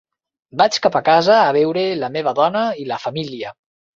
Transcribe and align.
Vaig 0.61 0.77
cap 0.85 0.95
a 0.99 1.01
casa 1.09 1.35
a 1.41 1.51
veure 1.59 1.83
la 2.05 2.11
meva 2.17 2.35
dona 2.41 2.65
i 2.85 2.89
la 2.95 3.01
família. 3.07 3.55